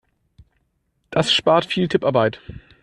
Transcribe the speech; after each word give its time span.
Das 1.11 1.31
spart 1.31 1.65
viel 1.67 1.87
Tipparbeit. 1.87 2.41